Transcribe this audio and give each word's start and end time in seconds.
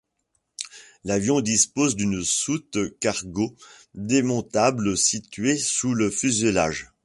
L'avion 1.03 1.41
dispose 1.41 1.95
d'une 1.95 2.23
soute 2.23 2.97
cargo 2.99 3.55
démontable 3.93 4.97
située 4.97 5.57
sous 5.59 5.93
le 5.93 6.09
fuselage. 6.09 6.89